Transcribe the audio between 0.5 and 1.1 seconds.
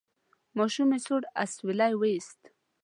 ماشومې